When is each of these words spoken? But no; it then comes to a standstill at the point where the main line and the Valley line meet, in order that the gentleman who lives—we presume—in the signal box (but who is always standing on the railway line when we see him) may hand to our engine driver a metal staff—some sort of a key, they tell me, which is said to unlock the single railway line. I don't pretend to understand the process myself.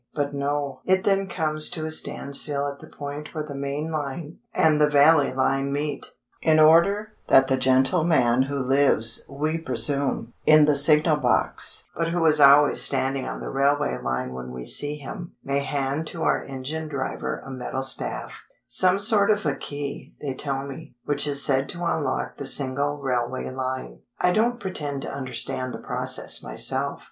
But 0.15 0.33
no; 0.33 0.79
it 0.83 1.03
then 1.03 1.27
comes 1.27 1.69
to 1.69 1.85
a 1.85 1.91
standstill 1.91 2.67
at 2.67 2.79
the 2.79 2.87
point 2.87 3.35
where 3.35 3.43
the 3.43 3.53
main 3.53 3.91
line 3.91 4.39
and 4.51 4.81
the 4.81 4.89
Valley 4.89 5.31
line 5.31 5.71
meet, 5.71 6.07
in 6.41 6.59
order 6.59 7.09
that 7.27 7.47
the 7.49 7.55
gentleman 7.55 8.41
who 8.41 8.57
lives—we 8.57 9.59
presume—in 9.59 10.65
the 10.65 10.75
signal 10.75 11.17
box 11.17 11.85
(but 11.95 12.07
who 12.07 12.25
is 12.25 12.39
always 12.39 12.81
standing 12.81 13.27
on 13.27 13.41
the 13.41 13.51
railway 13.51 13.99
line 14.01 14.33
when 14.33 14.51
we 14.51 14.65
see 14.65 14.95
him) 14.95 15.35
may 15.43 15.59
hand 15.59 16.07
to 16.07 16.23
our 16.23 16.43
engine 16.45 16.87
driver 16.87 17.37
a 17.45 17.51
metal 17.51 17.83
staff—some 17.83 18.97
sort 18.97 19.29
of 19.29 19.45
a 19.45 19.53
key, 19.55 20.15
they 20.19 20.33
tell 20.33 20.63
me, 20.65 20.95
which 21.05 21.27
is 21.27 21.45
said 21.45 21.69
to 21.69 21.85
unlock 21.85 22.37
the 22.37 22.47
single 22.47 23.03
railway 23.03 23.51
line. 23.51 23.99
I 24.19 24.31
don't 24.31 24.59
pretend 24.59 25.03
to 25.03 25.13
understand 25.13 25.75
the 25.75 25.79
process 25.79 26.41
myself. 26.41 26.99